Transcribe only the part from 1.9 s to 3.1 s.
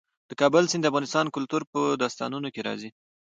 داستانونو کې راځي.